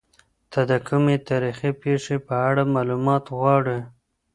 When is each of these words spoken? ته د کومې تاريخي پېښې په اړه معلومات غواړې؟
ته 0.51 0.61
د 0.69 0.73
کومې 0.87 1.15
تاريخي 1.29 1.71
پېښې 1.83 2.17
په 2.27 2.35
اړه 2.47 2.63
معلومات 2.75 3.23
غواړې؟ 3.37 3.79